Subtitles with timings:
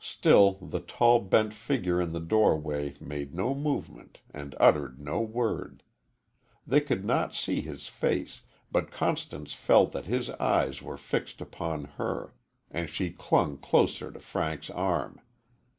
[0.00, 5.82] Still the tall bent figure in the doorway made no movement and uttered no word.
[6.66, 8.40] They could not see his face,
[8.72, 12.32] but Constance felt that his eyes were fixed upon her,
[12.70, 15.20] and she clung closer to Frank's arm.